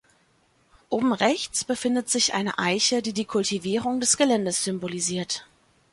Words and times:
Oben 0.89 1.13
rechts 1.13 1.63
befindet 1.63 2.09
sich 2.09 2.33
eine 2.33 2.57
Eiche 2.57 3.03
die 3.03 3.13
die 3.13 3.25
Kultivierung 3.25 3.99
des 3.99 4.17
Geländes 4.17 4.63
symbolisiert. 4.63 5.45